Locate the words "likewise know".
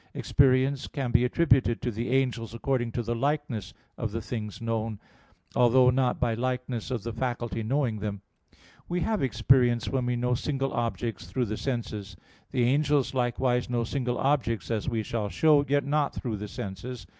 13.13-13.83